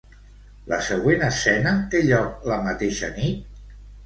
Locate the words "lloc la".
2.09-2.59